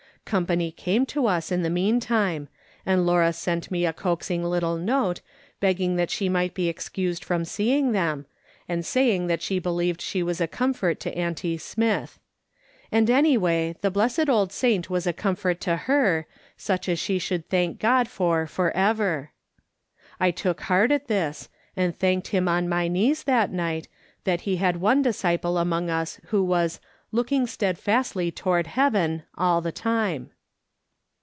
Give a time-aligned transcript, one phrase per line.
[0.23, 2.47] Company came to us in the meantime,
[2.85, 4.45] and Laura sent to me a coaxing 31 b MRS.
[4.45, 4.51] SOLOMON SMITH LOOKING ON.
[4.51, 5.21] little note,
[5.59, 8.25] begging that she might be excused from seeing tliem,
[8.69, 12.17] and saying that she believed she was a comfort to auntie Smith;
[12.93, 16.25] and, anyway, the blessed old saint was a comfort to her,
[16.55, 19.31] such as she should thank God for for ever.
[20.17, 23.89] I took heart at this, and thanked him on my knees that night,
[24.23, 26.79] that he had one disciple among us who was"
[27.13, 30.29] looking steadfastly toward heaven" all the time.